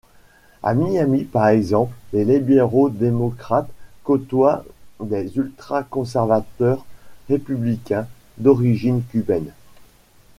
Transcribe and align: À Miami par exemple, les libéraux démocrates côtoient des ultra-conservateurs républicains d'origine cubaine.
À 0.63 0.73
Miami 0.73 1.25
par 1.25 1.49
exemple, 1.49 1.93
les 2.11 2.25
libéraux 2.25 2.89
démocrates 2.89 3.69
côtoient 4.03 4.65
des 4.99 5.37
ultra-conservateurs 5.37 6.83
républicains 7.29 8.07
d'origine 8.39 9.03
cubaine. 9.03 9.53